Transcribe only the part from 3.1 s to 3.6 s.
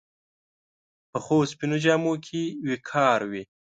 وي